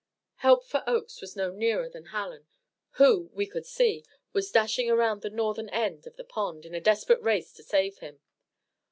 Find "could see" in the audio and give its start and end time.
3.45-4.03